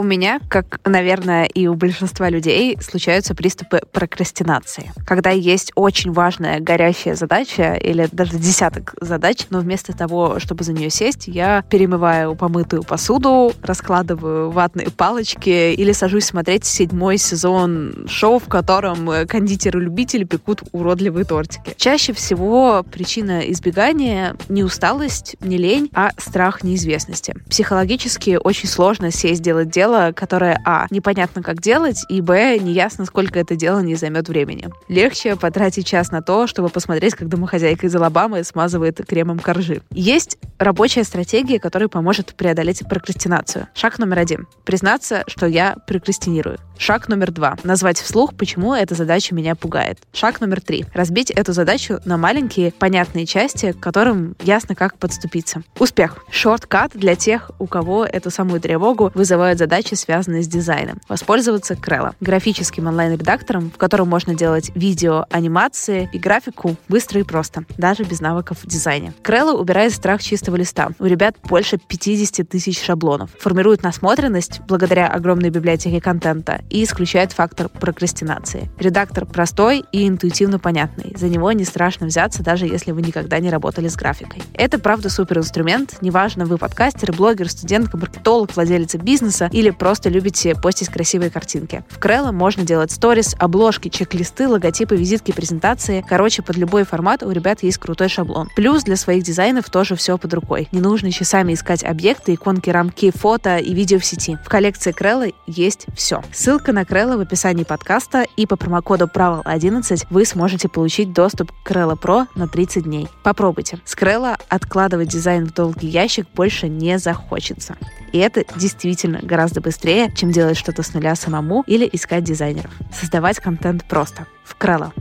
[0.00, 4.90] У меня, как, наверное, и у большинства людей, случаются приступы прокрастинации.
[5.06, 10.72] Когда есть очень важная горящая задача или даже десяток задач, но вместо того, чтобы за
[10.72, 18.38] нее сесть, я перемываю помытую посуду, раскладываю ватные палочки или сажусь смотреть седьмой сезон шоу,
[18.38, 21.74] в котором кондитеры-любители пекут уродливые тортики.
[21.76, 27.34] Чаще всего причина избегания не усталость, не лень, а страх неизвестности.
[27.50, 33.04] Психологически очень сложно сесть делать дело, дело, которое, а, непонятно как делать, и, б, неясно,
[33.06, 34.68] сколько это дело не займет времени.
[34.88, 39.82] Легче потратить час на то, чтобы посмотреть, как домохозяйка из Алабамы смазывает кремом коржи.
[39.90, 43.66] Есть рабочая стратегия, которая поможет преодолеть прокрастинацию.
[43.74, 44.46] Шаг номер один.
[44.64, 46.58] Признаться, что я прокрастинирую.
[46.78, 47.56] Шаг номер два.
[47.62, 49.98] Назвать вслух, почему эта задача меня пугает.
[50.12, 50.86] Шаг номер три.
[50.94, 55.62] Разбить эту задачу на маленькие, понятные части, к которым ясно, как подступиться.
[55.78, 56.24] Успех.
[56.30, 61.00] Шорткат для тех, у кого эту самую тревогу вызывают задачи, связанные с дизайном.
[61.08, 62.14] Воспользоваться Крелла.
[62.20, 68.20] Графическим онлайн-редактором, в котором можно делать видео, анимации и графику быстро и просто, даже без
[68.20, 69.12] навыков в дизайне.
[69.22, 70.90] Крелла убирает страх чистого листа.
[70.98, 73.30] У ребят больше 50 тысяч шаблонов.
[73.38, 78.70] Формирует насмотренность благодаря огромной библиотеке контента и исключает фактор прокрастинации.
[78.78, 81.14] Редактор простой и интуитивно понятный.
[81.16, 84.42] За него не страшно взяться, даже если вы никогда не работали с графикой.
[84.54, 85.96] Это, правда, супер инструмент.
[86.00, 91.84] Неважно, вы подкастер, блогер, студент, маркетолог, владелец бизнеса или просто любите постить красивые картинки.
[91.88, 96.04] В Крелло можно делать сторис, обложки, чек-листы, логотипы, визитки, презентации.
[96.08, 98.48] Короче, под любой формат у ребят есть крутой шаблон.
[98.56, 100.68] Плюс для своих дизайнов тоже все под рукой.
[100.72, 104.38] Не нужно часами искать объекты, иконки, рамки, фото и видео в сети.
[104.44, 106.22] В коллекции Крелла есть все.
[106.32, 111.66] Ссылка на Крелла в описании подкаста, и по промокоду правил11 вы сможете получить доступ к
[111.66, 113.08] Крелла Pro на 30 дней.
[113.22, 113.78] Попробуйте.
[113.84, 117.76] С Крелла откладывать дизайн в долгий ящик больше не захочется.
[118.12, 122.70] И это действительно гораздо быстрее, чем делать что-то с нуля самому или искать дизайнеров.
[122.92, 124.26] Создавать контент просто.
[124.44, 124.92] В Крелла.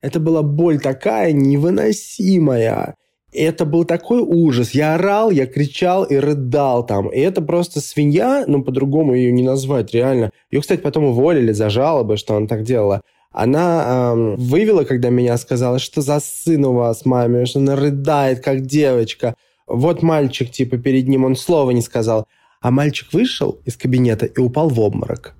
[0.00, 2.94] Это была боль такая невыносимая.
[3.32, 4.70] Это был такой ужас.
[4.70, 7.08] Я орал, я кричал и рыдал там.
[7.08, 10.30] И это просто свинья, ну, по-другому ее не назвать, реально.
[10.50, 13.02] Ее, кстати, потом уволили за жалобы, что она так делала.
[13.30, 18.40] Она эм, вывела, когда меня сказала, что за сын у вас, маме, что она рыдает,
[18.40, 19.34] как девочка.
[19.66, 22.26] Вот мальчик, типа, перед ним, он слова не сказал.
[22.60, 25.34] А мальчик вышел из кабинета и упал в обморок.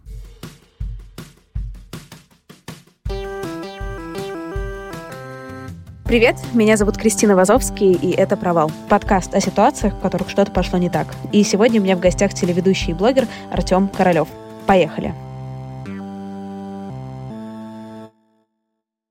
[6.05, 10.79] Привет, меня зовут Кристина Вазовский, и это «Провал»— подкаст о ситуациях, в которых что-то пошло
[10.79, 11.07] не так.
[11.33, 14.29] И сегодня у меня в гостях телеведущий и блогер Артем Королев.
[14.67, 15.28] Поехали!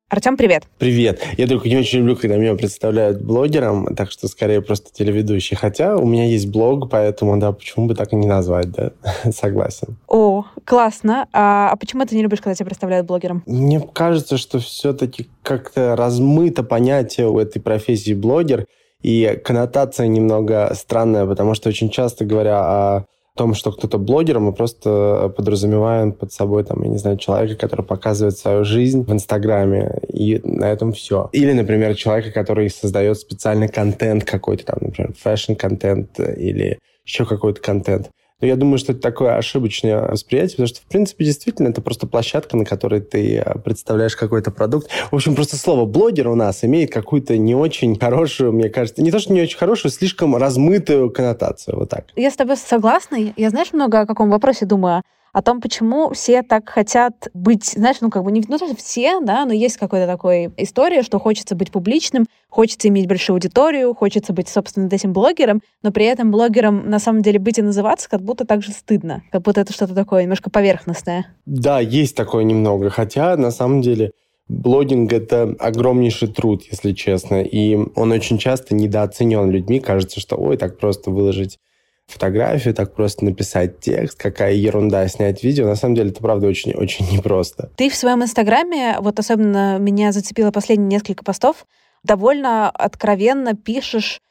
[0.10, 0.64] Артем, привет.
[0.78, 1.22] Привет.
[1.38, 5.58] Я только не очень люблю, когда меня представляют блогером, так что скорее просто телеведущий.
[5.58, 8.92] Хотя у меня есть блог, поэтому, да, почему бы так и не назвать, да?
[9.34, 9.98] Согласен.
[10.08, 11.28] О, классно.
[11.34, 13.44] А, а почему ты не любишь, когда тебя представляют блогером?
[13.48, 18.66] Мне кажется, что все-таки как-то размыто понятие у этой профессии блогер,
[19.02, 23.06] и коннотация немного странная, потому что очень часто говоря о
[23.38, 27.86] том, что кто-то блогер, мы просто подразумеваем под собой, там, я не знаю, человека, который
[27.86, 31.30] показывает свою жизнь в Инстаграме, и на этом все.
[31.32, 38.10] Или, например, человека, который создает специальный контент какой-то, там, например, fashion-контент или еще какой-то контент.
[38.40, 42.06] Но я думаю, что это такое ошибочное восприятие, потому что, в принципе, действительно, это просто
[42.06, 44.90] площадка, на которой ты э, представляешь какой-то продукт.
[45.12, 49.12] В общем, просто слово «блогер» у нас имеет какую-то не очень хорошую, мне кажется, не
[49.12, 51.80] то, что не очень хорошую, слишком размытую коннотацию.
[51.80, 52.06] Вот так.
[52.16, 53.18] Я с тобой согласна.
[53.36, 55.02] Я, знаешь, много о каком вопросе думаю
[55.38, 59.46] о том, почему все так хотят быть, знаешь, ну как бы не ну, все, да,
[59.46, 64.50] но есть какая-то такая история, что хочется быть публичным, хочется иметь большую аудиторию, хочется быть,
[64.50, 68.46] собственно, этим блогером, но при этом блогером на самом деле быть и называться как будто
[68.46, 71.28] так же стыдно, как будто это что-то такое немножко поверхностное.
[71.46, 74.14] Да, есть такое немного, хотя на самом деле
[74.48, 79.82] Блогинг— это огромнейший труд, если честно, и он очень часто недооценен людьми.
[79.82, 81.60] Кажется, что ой, так просто выложить
[82.08, 85.68] фотографию, так просто написать текст, какая ерунда снять видео.
[85.68, 87.70] На самом деле это, правда, очень-очень непросто.
[87.76, 91.66] Ты в своем инстаграме, вот особенно меня зацепило последние несколько постов,
[92.04, 94.22] довольно откровенно пишешь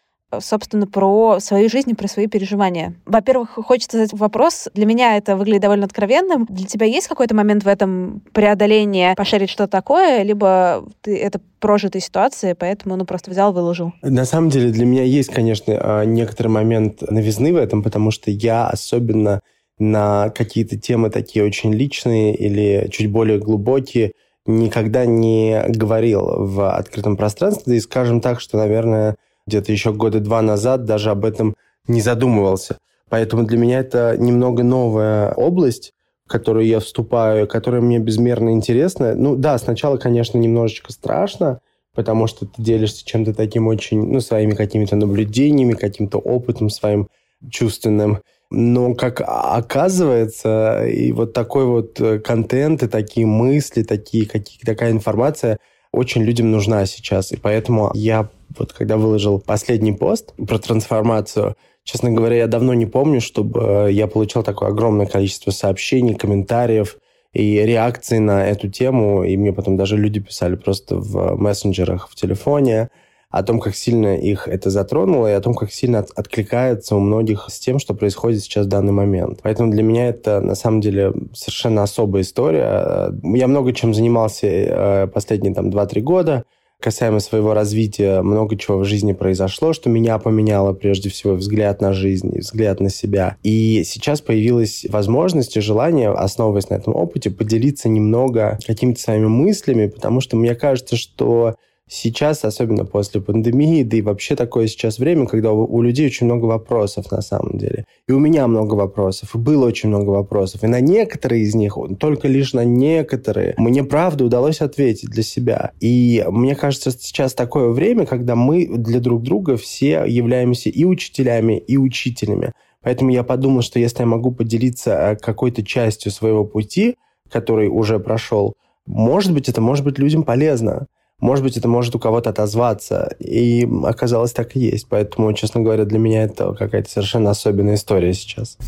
[0.41, 2.95] собственно, про свою жизнь и про свои переживания.
[3.07, 4.69] Во-первых, хочется задать вопрос.
[4.75, 6.47] Для меня это выглядит довольно откровенным.
[6.49, 12.03] Для тебя есть какой-то момент в этом преодоления пошарить что такое, либо ты это прожитые
[12.03, 13.93] ситуации, поэтому ну просто взял, выложил?
[14.03, 18.31] На самом деле для меня есть, конечно, а, некоторый момент новизны в этом, потому что
[18.31, 19.41] я особенно
[19.79, 24.13] на какие-то темы такие очень личные или чуть более глубокие
[24.47, 27.77] никогда не говорил в открытом пространстве.
[27.77, 29.17] И скажем так, что, наверное,
[29.47, 31.57] где-то еще года два назад даже об этом
[31.87, 32.79] не задумывался.
[33.09, 35.93] Поэтому для меня это немного новая область,
[36.27, 39.15] в которую я вступаю, которая мне безмерно интересна.
[39.15, 41.61] Ну да, сначала, конечно, немножечко страшно,
[41.95, 47.09] потому что ты делишься чем-то таким очень, ну, своими какими-то наблюдениями, каким-то опытом своим
[47.49, 48.19] чувственным.
[48.51, 54.93] Но как оказывается, и вот такой вот э, контент, и такие мысли, такие, какие, такая
[54.93, 55.59] информация
[55.93, 57.33] очень людям нужна сейчас.
[57.33, 62.87] И поэтому я вот когда выложил последний пост про трансформацию, честно говоря, я давно не
[62.87, 66.99] помню, чтобы э, я получал такое огромное количество сообщений, комментариев
[67.33, 69.25] и реакций на эту тему.
[69.25, 72.91] И мне потом даже люди писали просто в мессенджерах в телефоне
[73.31, 77.01] о том, как сильно их это затронуло, и о том, как сильно от, откликается у
[77.01, 79.41] многих с тем, что происходит сейчас в данный момент.
[79.43, 83.13] Поэтому для меня это, на самом деле, совершенно особая история.
[83.23, 86.45] Я много чем занимался э, последние там 2-3 года,
[86.81, 91.93] касаемо своего развития, много чего в жизни произошло, что меня поменяло прежде всего взгляд на
[91.93, 93.37] жизнь, взгляд на себя.
[93.43, 99.87] И сейчас появилась возможность и желание, основываясь на этом опыте, поделиться немного какими-то своими мыслями,
[99.87, 101.57] потому что мне кажется, что
[101.89, 106.27] сейчас, особенно после пандемии, да и вообще такое сейчас время, когда у, у людей очень
[106.27, 107.87] много вопросов на самом деле.
[108.09, 110.65] И у меня много вопросов, и было очень много вопросов.
[110.65, 115.73] И на некоторые из них, только лишь на некоторые, мне правда удалось ответить для себя.
[115.81, 121.59] И мне кажется, сейчас такое время, когда мы для друг друга все являемся и учителями,
[121.59, 122.53] и учителями.
[122.83, 126.97] Поэтому я подумал, что если я могу поделиться э, какой-то частью своего пути,
[127.29, 128.55] который уже прошел,
[128.87, 130.87] может быть, это может быть людям полезно.
[131.19, 133.17] Может быть, это может у кого-то отозваться.
[133.19, 134.87] И оказалось, так и есть.
[134.89, 138.59] Поэтому, честно говоря, для меня это какая-то совершенно особенная история сейчас.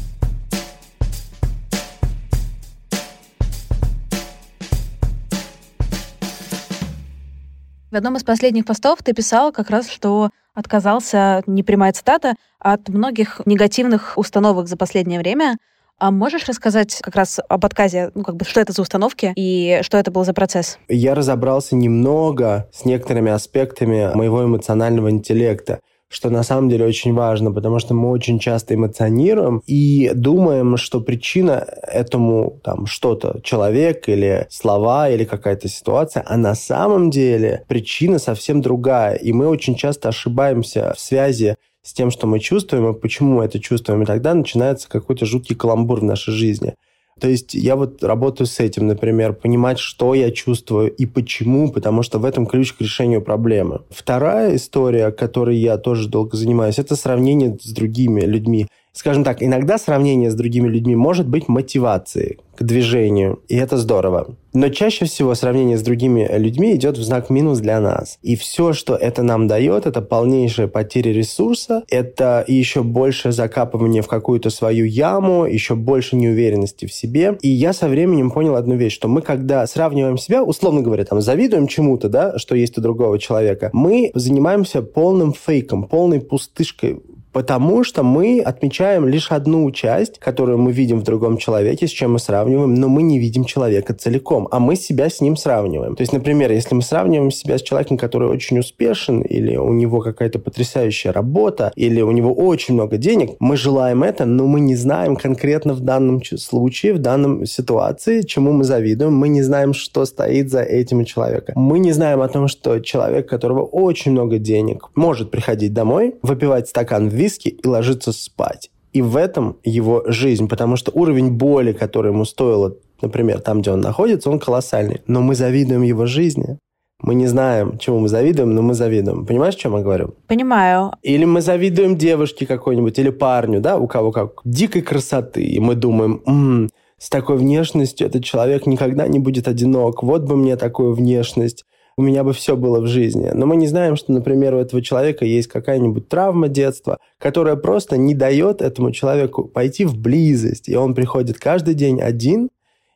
[7.90, 12.88] В одном из последних постов ты писал как раз, что отказался, не прямая цитата, от
[12.88, 15.58] многих негативных установок за последнее время.
[15.98, 19.80] А можешь рассказать как раз об отказе, ну, как бы, что это за установки и
[19.82, 20.78] что это был за процесс?
[20.88, 27.52] Я разобрался немного с некоторыми аспектами моего эмоционального интеллекта что на самом деле очень важно,
[27.52, 34.46] потому что мы очень часто эмоционируем и думаем, что причина этому там что-то, человек или
[34.50, 39.16] слова или какая-то ситуация, а на самом деле причина совсем другая.
[39.16, 43.44] И мы очень часто ошибаемся в связи с тем, что мы чувствуем, и почему мы
[43.44, 44.02] это чувствуем.
[44.02, 46.74] И тогда начинается какой-то жуткий каламбур в нашей жизни.
[47.20, 52.02] То есть я вот работаю с этим, например, понимать, что я чувствую и почему, потому
[52.02, 53.80] что в этом ключ к решению проблемы.
[53.90, 58.68] Вторая история, которой я тоже долго занимаюсь, это сравнение с другими людьми.
[58.98, 64.34] Скажем так, иногда сравнение с другими людьми может быть мотивацией к движению, и это здорово.
[64.52, 68.18] Но чаще всего сравнение с другими людьми идет в знак минус для нас.
[68.22, 74.08] И все, что это нам дает, это полнейшая потеря ресурса, это еще больше закапывание в
[74.08, 77.38] какую-то свою яму, еще больше неуверенности в себе.
[77.40, 81.20] И я со временем понял одну вещь, что мы, когда сравниваем себя, условно говоря, там,
[81.20, 87.00] завидуем чему-то, да, что есть у другого человека, мы занимаемся полным фейком, полной пустышкой
[87.32, 92.12] Потому что мы отмечаем лишь одну часть, которую мы видим в другом человеке, с чем
[92.12, 95.96] мы сравниваем, но мы не видим человека целиком, а мы себя с ним сравниваем.
[95.96, 100.00] То есть, например, если мы сравниваем себя с человеком, который очень успешен, или у него
[100.00, 104.76] какая-то потрясающая работа, или у него очень много денег, мы желаем это, но мы не
[104.76, 110.04] знаем конкретно в данном случае, в данном ситуации, чему мы завидуем, мы не знаем, что
[110.04, 111.54] стоит за этим человеком.
[111.56, 116.14] Мы не знаем о том, что человек, у которого очень много денег, может приходить домой,
[116.22, 118.70] выпивать стакан виски и ложиться спать.
[118.92, 123.70] И в этом его жизнь, потому что уровень боли, который ему стоило, например, там, где
[123.70, 125.02] он находится, он колоссальный.
[125.06, 126.58] Но мы завидуем его жизни.
[127.00, 129.24] Мы не знаем, чему мы завидуем, но мы завидуем.
[129.24, 130.14] Понимаешь, о чем я говорю?
[130.26, 130.92] Понимаю.
[131.02, 135.44] Или мы завидуем девушке какой-нибудь, или парню, да, у кого как, дикой красоты.
[135.44, 140.02] И мы думаем, м-м, с такой внешностью этот человек никогда не будет одинок.
[140.02, 141.64] Вот бы мне такую внешность
[141.98, 143.28] у меня бы все было в жизни.
[143.34, 147.96] Но мы не знаем, что, например, у этого человека есть какая-нибудь травма детства, которая просто
[147.96, 150.68] не дает этому человеку пойти в близость.
[150.68, 152.50] И он приходит каждый день один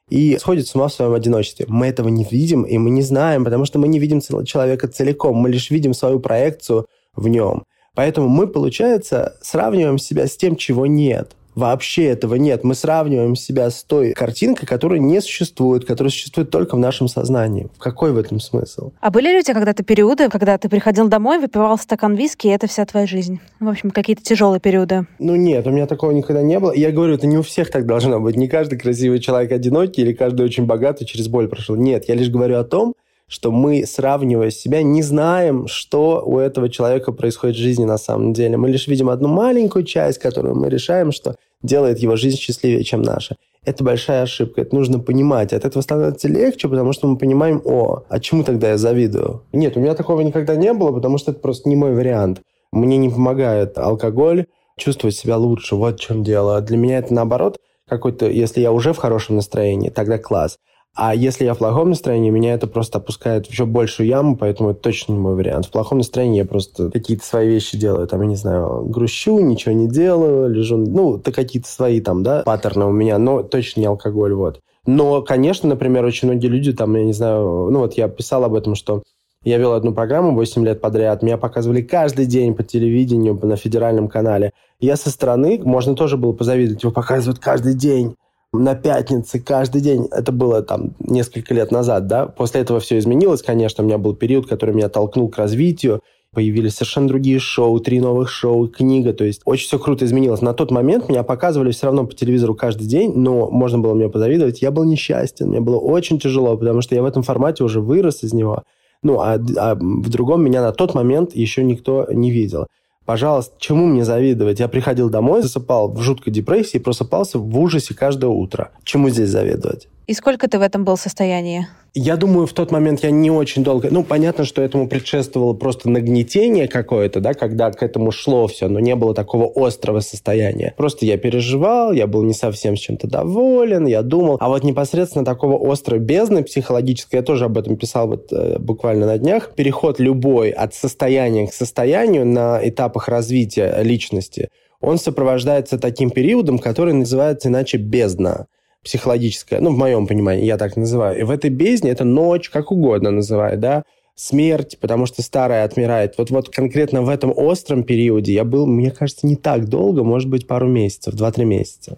[0.09, 1.67] и сходит с ума в своем одиночестве.
[1.69, 5.35] Мы этого не видим, и мы не знаем, потому что мы не видим человека целиком.
[5.37, 7.65] Мы лишь видим свою проекцию в нем.
[7.97, 11.33] Поэтому мы, получается, сравниваем себя с тем, чего нет.
[11.55, 12.65] Вообще этого нет.
[12.65, 17.69] Мы сравниваем себя с той картинкой, которая не существует, которая существует только в нашем сознании.
[17.79, 18.93] Какой в этом смысл?
[19.01, 22.51] А были ли у тебя когда-то периоды, когда ты приходил домой, выпивал стакан виски, и
[22.51, 23.41] это вся твоя жизнь?
[23.61, 25.07] В общем, какие-то тяжелые периоды.
[25.19, 26.73] Ну нет, у меня такого никогда не было.
[26.73, 28.37] Я говорю, это не у всех так должно быть.
[28.37, 31.77] Не каждый красивый человек одинокий или каждый очень богатый через боль прошел.
[31.77, 32.95] Нет, я лишь говорю о том,
[33.33, 38.35] что мы, сравнивая себя, не знаем, что у этого человека происходит в жизни на самом
[38.35, 38.59] деле.
[38.59, 43.01] Мы лишь видим одну маленькую часть, которую мы решаем, что делает его жизнь счастливее, чем
[43.01, 43.37] наша.
[43.65, 45.55] Это большая ошибка, это нужно понимать.
[45.55, 49.45] От этого становится легче, потому что мы понимаем, о, а чему тогда я завидую?
[49.55, 52.43] Нет, у меня такого никогда не было, потому что это просто не мой вариант.
[52.71, 54.45] Мне не помогает алкоголь,
[54.77, 56.61] чувствовать себя лучше, вот в чем дело.
[56.61, 57.59] Для меня это наоборот
[57.89, 60.59] какой-то, если я уже в хорошем настроении, тогда класс.
[60.95, 64.71] А если я в плохом настроении, меня это просто опускает в еще большую яму, поэтому
[64.71, 65.67] это точно не мой вариант.
[65.67, 68.07] В плохом настроении я просто какие-то свои вещи делаю.
[68.07, 70.77] Там, я не знаю, грущу, ничего не делаю, лежу...
[70.77, 74.61] Ну, это какие-то свои там, да, паттерны у меня, но точно не алкоголь, вот.
[74.85, 78.55] Но, конечно, например, очень многие люди там, я не знаю, ну вот я писал об
[78.55, 79.03] этом, что
[79.45, 84.09] я вел одну программу 8 лет подряд, меня показывали каждый день по телевидению, на федеральном
[84.09, 84.53] канале.
[84.79, 88.15] Я со стороны, можно тоже было позавидовать, его показывают каждый день
[88.53, 90.09] на пятнице каждый день.
[90.11, 92.27] Это было там несколько лет назад, да.
[92.27, 93.83] После этого все изменилось, конечно.
[93.83, 96.01] У меня был период, который меня толкнул к развитию.
[96.35, 99.13] Появились совершенно другие шоу, три новых шоу, книга.
[99.13, 100.41] То есть очень все круто изменилось.
[100.41, 104.09] На тот момент меня показывали все равно по телевизору каждый день, но можно было мне
[104.09, 104.63] позавидовать.
[104.63, 108.23] Я был несчастен, мне было очень тяжело, потому что я в этом формате уже вырос
[108.23, 108.65] из него.
[109.03, 112.67] Ну, а, а в другом меня на тот момент еще никто не видел.
[113.05, 114.61] Пожалуйста, чему мне завидовать?
[114.61, 118.71] Я приходил домой, засыпал в жуткой депрессии и просыпался в ужасе каждое утро.
[118.85, 119.89] Чему здесь завидовать?
[120.07, 121.67] И сколько ты в этом был состоянии?
[121.95, 123.89] Я думаю, в тот момент я не очень долго...
[123.91, 128.81] Ну, понятно, что этому предшествовало просто нагнетение какое-то, да, когда к этому шло все, но
[128.81, 130.73] не было такого острого состояния.
[130.79, 134.39] Просто я переживал, я был не совсем с чем-то доволен, я думал.
[134.41, 139.05] А вот непосредственно такого острой бездны психологической, я тоже об этом писал вот э, буквально
[139.05, 144.49] на днях, переход любой от состояния к состоянию на этапах развития личности,
[144.81, 148.47] он сопровождается таким периодом, который называется иначе бездна
[148.85, 151.21] психологическая, ну, в моем понимании, я так называю.
[151.21, 153.85] И в этой бездне это ночь, как угодно называй, да,
[154.17, 156.19] смерть, потому что старая отмирает.
[156.19, 160.29] Вот, вот конкретно в этом остром периоде я был, мне кажется, не так долго, может
[160.29, 161.97] быть, пару месяцев, два-три месяца.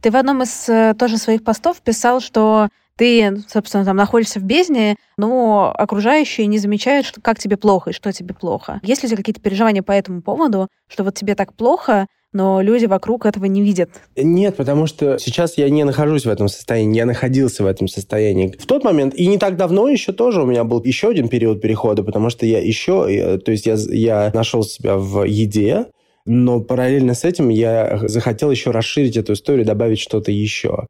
[0.00, 4.44] Ты в одном из э, тоже своих постов писал, что ты, собственно, там находишься в
[4.44, 8.80] бездне, но окружающие не замечают, что, как тебе плохо и что тебе плохо.
[8.82, 12.60] Есть ли у тебя какие-то переживания по этому поводу, что вот тебе так плохо, но
[12.60, 13.90] люди вокруг этого не видят?
[14.16, 18.54] Нет, потому что сейчас я не нахожусь в этом состоянии, я находился в этом состоянии.
[18.58, 21.60] В тот момент, и не так давно еще тоже у меня был еще один период
[21.60, 25.86] перехода, потому что я еще, то есть я, я нашел себя в еде,
[26.26, 30.86] но параллельно с этим я захотел еще расширить эту историю, добавить что-то еще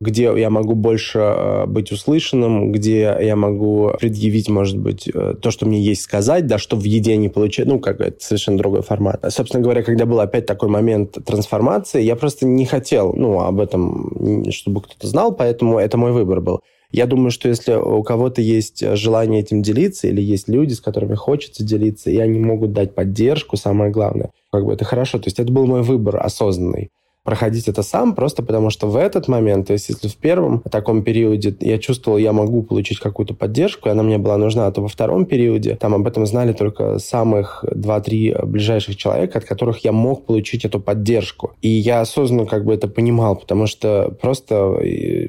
[0.00, 5.50] где я могу больше э, быть услышанным, где я могу предъявить, может быть, э, то,
[5.50, 8.82] что мне есть сказать, да, что в еде не получать, ну, как это совершенно другой
[8.82, 9.24] формат.
[9.28, 14.50] Собственно говоря, когда был опять такой момент трансформации, я просто не хотел, ну, об этом,
[14.52, 16.60] чтобы кто-то знал, поэтому это мой выбор был.
[16.90, 21.16] Я думаю, что если у кого-то есть желание этим делиться, или есть люди, с которыми
[21.16, 25.18] хочется делиться, и они могут дать поддержку, самое главное, как бы это хорошо.
[25.18, 26.90] То есть это был мой выбор осознанный
[27.28, 31.02] проходить это сам, просто потому что в этот момент, то есть если в первом таком
[31.02, 34.88] периоде я чувствовал, я могу получить какую-то поддержку, и она мне была нужна, то во
[34.88, 40.24] втором периоде там об этом знали только самых 2-3 ближайших человека, от которых я мог
[40.24, 41.52] получить эту поддержку.
[41.60, 44.78] И я осознанно как бы это понимал, потому что просто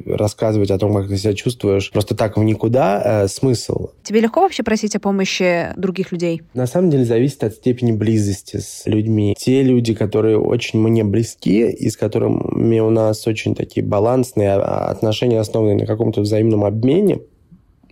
[0.05, 3.89] рассказывать о том, как ты себя чувствуешь, просто так в никуда, э, смысл.
[4.03, 6.43] Тебе легко вообще просить о помощи других людей?
[6.53, 9.35] На самом деле зависит от степени близости с людьми.
[9.37, 14.89] Те люди, которые очень мне близки, и с которыми у нас очень такие балансные а,
[14.89, 17.19] отношения, основанные на каком-то взаимном обмене,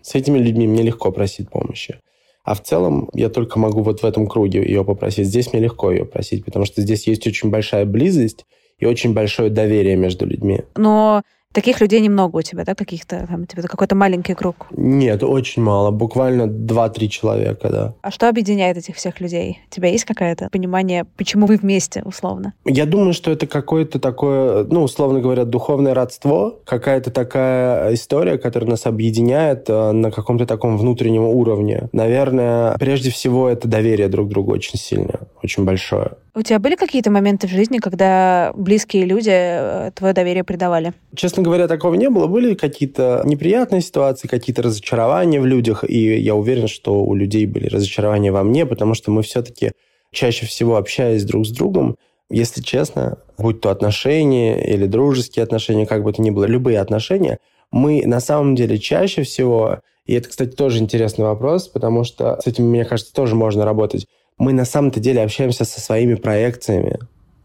[0.01, 1.99] с этими людьми мне легко просить помощи.
[2.43, 5.27] А в целом я только могу вот в этом круге ее попросить.
[5.27, 8.45] Здесь мне легко ее просить, потому что здесь есть очень большая близость
[8.79, 10.61] и очень большое доверие между людьми.
[10.77, 11.23] Но
[11.57, 14.67] Таких людей немного у тебя, да, каких-то, там, типа, какой-то маленький круг?
[14.69, 17.93] Нет, очень мало, буквально 2-3 человека, да.
[18.03, 19.61] А что объединяет этих всех людей?
[19.71, 22.53] У тебя есть какое-то понимание, почему вы вместе, условно?
[22.63, 28.69] Я думаю, что это какое-то такое, ну, условно говоря, духовное родство, какая-то такая история, которая
[28.69, 31.89] нас объединяет э, на каком-то таком внутреннем уровне.
[31.91, 36.11] Наверное, прежде всего, это доверие друг к другу очень сильное, очень большое.
[36.37, 40.93] У тебя были какие-то моменты в жизни, когда близкие люди э, твое доверие предавали?
[41.15, 42.27] Честно говоря, такого не было.
[42.27, 47.65] Были какие-то неприятные ситуации, какие-то разочарования в людях, и я уверен, что у людей были
[47.65, 49.71] разочарования во мне, потому что мы все-таки
[50.11, 51.97] чаще всего общаясь друг с другом,
[52.29, 57.39] если честно, будь то отношения или дружеские отношения, как бы то ни было, любые отношения,
[57.71, 62.45] мы на самом деле чаще всего, и это, кстати, тоже интересный вопрос, потому что с
[62.45, 64.05] этим, мне кажется, тоже можно работать,
[64.37, 66.99] мы на самом-то деле общаемся со своими проекциями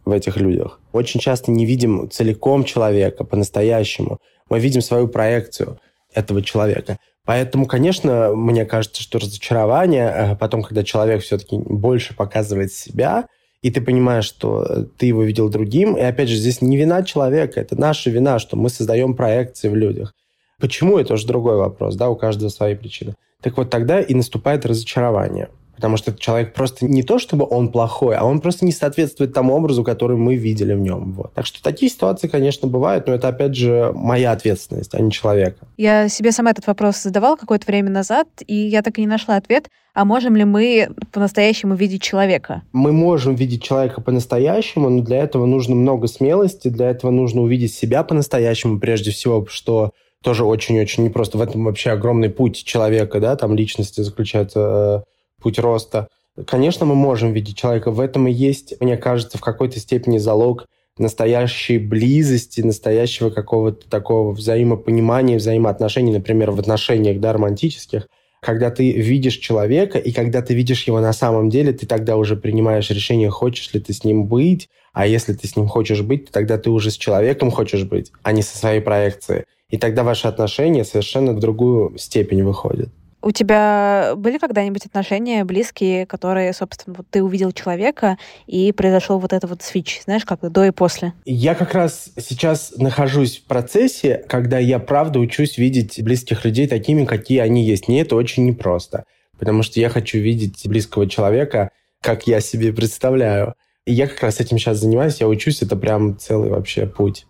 [0.05, 0.81] в этих людях.
[0.93, 4.19] Очень часто не видим целиком человека по-настоящему.
[4.49, 5.79] Мы видим свою проекцию
[6.13, 6.99] этого человека.
[7.25, 13.27] Поэтому, конечно, мне кажется, что разочарование, э, потом, когда человек все-таки больше показывает себя,
[13.63, 17.61] и ты понимаешь, что ты его видел другим, и опять же, здесь не вина человека,
[17.61, 20.13] это наша вина, что мы создаем проекции в людях.
[20.59, 23.15] Почему, это уже другой вопрос, да, у каждого свои причины.
[23.41, 25.49] Так вот тогда и наступает разочарование–
[25.83, 29.53] Потому что человек просто не то, чтобы он плохой, а он просто не соответствует тому
[29.53, 31.13] образу, который мы видели в нем.
[31.15, 31.35] Вот.
[31.35, 35.67] Так что такие ситуации, конечно, бывают, но это, опять же, моя ответственность, а не человека.
[35.77, 39.35] Я себе сама этот вопрос задавала какое-то время назад, и я так и не нашла
[39.35, 39.71] ответ.
[39.93, 42.63] А можем ли мы по-настоящему видеть человека?
[42.71, 47.75] Мы можем видеть человека по-настоящему, но для этого нужно много смелости, для этого нужно увидеть
[47.75, 49.91] себя по-настоящему прежде всего, что
[50.23, 51.39] тоже очень-очень непросто.
[51.39, 55.12] В этом вообще огромный путь человека, да, там личности заключается э,
[55.43, 56.09] путь роста.
[56.47, 57.91] Конечно, мы можем видеть человека.
[57.91, 60.67] В этом и есть, мне кажется, в какой-то степени залог
[60.99, 68.09] настоящей близости, настоящего какого-то такого взаимопонимания, взаимоотношений, например, в отношениях да, романтических,
[68.41, 72.37] когда ты видишь человека, и когда ты видишь его на самом деле, ты тогда уже
[72.37, 76.27] принимаешь решение, хочешь ли ты с ним быть, а если ты с ним хочешь быть,
[76.27, 79.45] то тогда ты уже с человеком хочешь быть, а не со своей проекцией.
[79.71, 82.91] И тогда ваши отношения совершенно в другую степень выходят.
[83.23, 89.33] У тебя были когда-нибудь отношения близкие, которые, собственно, вот ты увидел человека, и произошел вот
[89.33, 91.13] этот вот свич, знаешь, как до и после?
[91.25, 97.05] Я как раз сейчас нахожусь в процессе, когда я правда учусь видеть близких людей такими,
[97.05, 97.87] какие они есть.
[97.87, 99.05] Мне это очень непросто,
[99.39, 103.55] потому что я хочу видеть близкого человека, как я себе представляю.
[103.87, 107.27] И я как раз этим сейчас занимаюсь, я учусь, это прям целый вообще путь.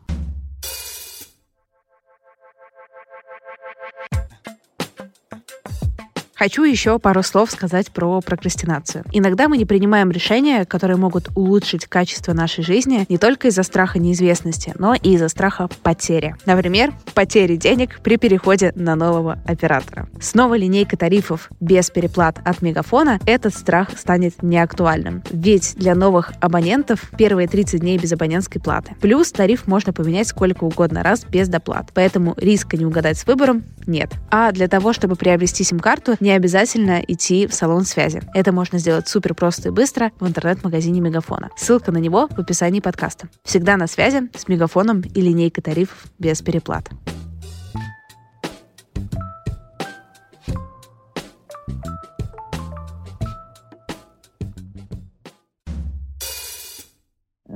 [6.42, 9.04] Хочу еще пару слов сказать про прокрастинацию.
[9.12, 14.00] Иногда мы не принимаем решения, которые могут улучшить качество нашей жизни не только из-за страха
[14.00, 16.34] неизвестности, но и из-за страха потери.
[16.44, 20.08] Например, потери денег при переходе на нового оператора.
[20.20, 25.22] С новой линейкой тарифов без переплат от Мегафона этот страх станет неактуальным.
[25.30, 28.96] Ведь для новых абонентов первые 30 дней без абонентской платы.
[29.00, 31.90] Плюс тариф можно поменять сколько угодно раз без доплат.
[31.94, 34.10] Поэтому риска не угадать с выбором нет.
[34.28, 38.22] А для того, чтобы приобрести сим-карту, не обязательно идти в салон связи.
[38.34, 41.50] Это можно сделать супер просто и быстро в интернет-магазине Мегафона.
[41.56, 43.28] Ссылка на него в описании подкаста.
[43.44, 46.90] Всегда на связи с Мегафоном и линейкой тарифов без переплат.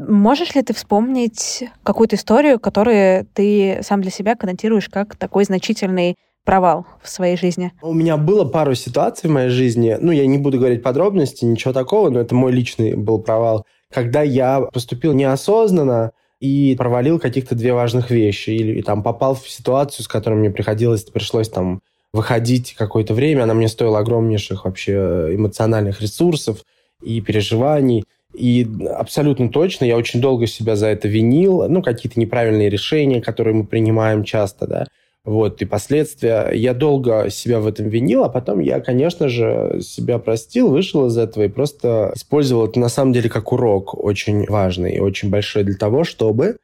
[0.09, 6.17] Можешь ли ты вспомнить какую-то историю, которую ты сам для себя коннотируешь как такой значительный
[6.47, 7.73] провал в своей жизни?
[7.83, 9.99] У меня было пару ситуаций в моей жизни.
[10.01, 13.67] Ну, я не буду говорить подробности, ничего такого, но это мой личный был провал.
[13.93, 18.51] Когда я поступил неосознанно и провалил каких-то две важных вещи.
[18.51, 21.83] Или там попал в ситуацию, с которой мне приходилось, пришлось там
[22.13, 23.43] выходить какое-то время.
[23.43, 26.63] Она мне стоила огромнейших вообще эмоциональных ресурсов
[27.03, 28.05] и переживаний.
[28.35, 31.69] И абсолютно точно я очень долго себя за это винил.
[31.69, 34.87] Ну, какие-то неправильные решения, которые мы принимаем часто, да
[35.27, 36.51] вот, и последствия.
[36.55, 41.19] Я долго себя в этом винил, а потом я, конечно же, себя простил, вышел из
[41.19, 45.65] этого и просто использовал это на самом деле как урок очень важный и очень большой
[45.65, 46.59] для того, чтобы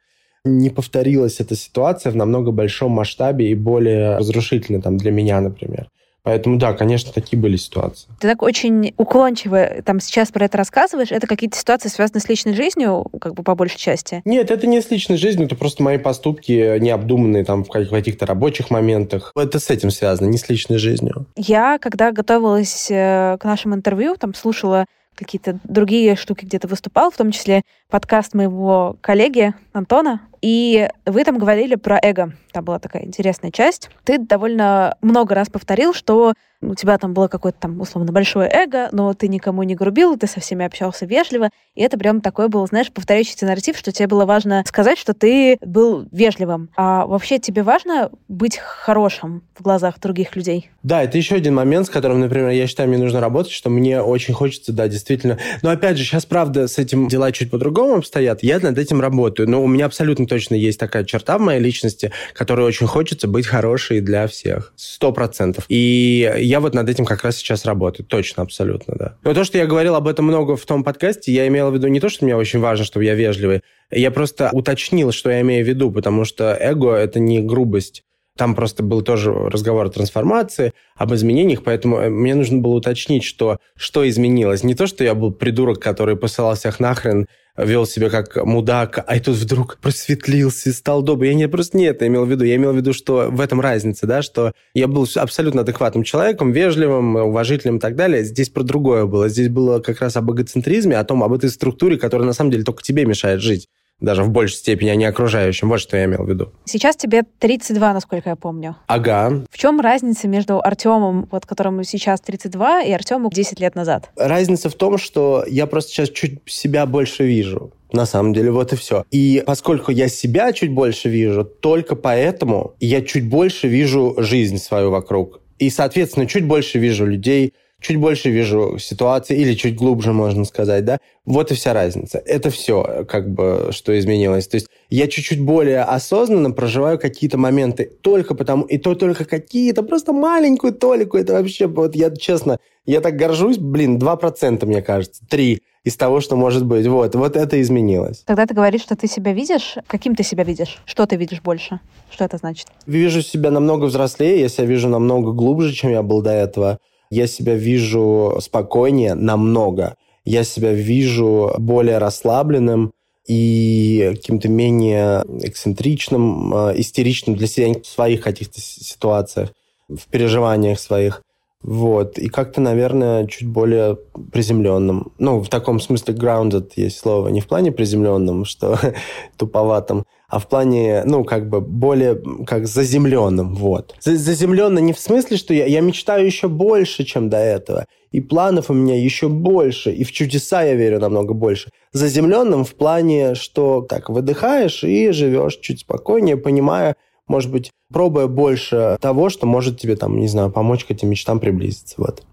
[0.45, 5.89] не повторилась эта ситуация в намного большом масштабе и более разрушительно там для меня, например.
[6.23, 8.07] Поэтому, да, конечно, такие были ситуации.
[8.19, 11.11] Ты так очень уклончиво там сейчас про это рассказываешь.
[11.11, 14.21] Это какие-то ситуации, связанные с личной жизнью, как бы по большей части?
[14.23, 18.69] Нет, это не с личной жизнью, это просто мои поступки необдуманные там в каких-то рабочих
[18.69, 19.33] моментах.
[19.35, 21.25] Это с этим связано, не с личной жизнью.
[21.35, 27.17] Я, когда готовилась э, к нашему интервью, там слушала какие-то другие штуки где-то выступал, в
[27.17, 32.33] том числе подкаст моего коллеги Антона, и вы там говорили про эго.
[32.51, 33.89] Там была такая интересная часть.
[34.03, 36.33] Ты довольно много раз повторил, что
[36.69, 40.27] у тебя там было какое-то там условно большое эго, но ты никому не грубил, ты
[40.27, 41.49] со всеми общался вежливо.
[41.75, 45.57] И это прям такой был, знаешь, повторяющийся нарратив, что тебе было важно сказать, что ты
[45.61, 46.69] был вежливым.
[46.75, 50.69] А вообще тебе важно быть хорошим в глазах других людей?
[50.83, 54.01] Да, это еще один момент, с которым, например, я считаю, мне нужно работать, что мне
[54.01, 55.37] очень хочется, да, действительно.
[55.61, 58.43] Но опять же, сейчас, правда, с этим дела чуть по-другому обстоят.
[58.43, 59.49] Я над этим работаю.
[59.49, 63.47] Но у меня абсолютно точно есть такая черта в моей личности, которой очень хочется быть
[63.47, 64.73] хорошей для всех.
[64.75, 65.65] Сто процентов.
[65.69, 68.05] И я вот над этим как раз сейчас работаю.
[68.05, 69.17] Точно, абсолютно, да.
[69.23, 71.87] Но то, что я говорил об этом много в том подкасте, я имел в виду
[71.87, 73.61] не то, что мне очень важно, чтобы я вежливый.
[73.89, 78.03] Я просто уточнил, что я имею в виду, потому что эго— это не грубость.
[78.37, 83.23] Там просто был тоже разговор о трансформации, об изменениях, поэтому э, мне нужно было уточнить,
[83.23, 84.63] что, что изменилось.
[84.63, 87.25] Не то, что я был придурок, который посылал всех нахрен,
[87.57, 91.29] вел себя как мудак, а и тут вдруг просветлился и стал добрый.
[91.29, 92.43] Я не, просто не это имел в виду.
[92.43, 96.51] Я имел в виду, что в этом разница, да, что я был абсолютно адекватным человеком,
[96.51, 98.23] вежливым, уважительным и так далее.
[98.23, 99.29] Здесь про другое было.
[99.29, 102.63] Здесь было как раз об эгоцентризме, о том, об этой структуре, которая на самом деле
[102.63, 103.69] только тебе мешает жить
[104.03, 105.69] даже в большей степени, а не окружающим.
[105.69, 106.51] Вот что я имел в виду.
[106.65, 108.75] Сейчас тебе 32, насколько я помню.
[108.87, 109.43] Ага.
[109.49, 114.09] В чем разница между Артемом, вот которому сейчас 32, и Артемом 10 лет назад?
[114.15, 117.71] Разница в том, что я просто сейчас чуть себя больше вижу.
[117.93, 119.05] На самом деле, вот и все.
[119.11, 124.89] И поскольку я себя чуть больше вижу, только поэтому я чуть больше вижу жизнь свою
[124.89, 125.39] вокруг.
[125.59, 130.85] И, соответственно, чуть больше вижу людей, чуть больше вижу ситуации, или чуть глубже, можно сказать,
[130.85, 130.97] да.
[131.25, 132.21] Вот и вся разница.
[132.25, 134.47] Это все, как бы, что изменилось.
[134.47, 139.83] То есть я чуть-чуть более осознанно проживаю какие-то моменты только потому, и то только какие-то,
[139.83, 141.17] просто маленькую толику.
[141.17, 146.21] Это вообще, вот я честно, я так горжусь, блин, 2% мне кажется, 3% из того,
[146.21, 146.87] что может быть.
[146.87, 148.23] Вот, вот это изменилось.
[148.25, 149.75] Тогда ты говоришь, что ты себя видишь.
[149.87, 150.81] Каким ты себя видишь?
[150.85, 151.79] Что ты видишь больше?
[152.09, 152.67] Что это значит?
[152.85, 156.79] Вижу себя намного взрослее, я себя вижу намного глубже, чем я был до этого
[157.13, 159.95] я себя вижу спокойнее намного.
[160.25, 162.93] Я себя вижу более расслабленным
[163.27, 169.53] и каким-то менее эксцентричным, а, истеричным для себя в своих каких-то ситуациях,
[169.87, 171.21] в переживаниях своих.
[171.63, 172.19] Вот.
[172.19, 173.97] И как-то, наверное, чуть более
[174.31, 175.13] приземленным.
[175.17, 177.29] Ну, в таком смысле grounded есть слово.
[177.29, 178.77] Не в плане приземленным, что
[179.37, 183.95] туповатым, а в плане, ну, как бы более как заземленным, вот.
[184.01, 188.71] Заземленно не в смысле, что я, я мечтаю еще больше, чем до этого, и планов
[188.71, 191.69] у меня еще больше, и в чудеса я верю намного больше.
[191.91, 196.95] Заземленным в плане, что так, выдыхаешь и живешь чуть спокойнее, понимая,
[197.27, 201.39] может быть, пробуя больше того, что может тебе, там, не знаю, помочь к этим мечтам
[201.39, 202.23] приблизиться, вот.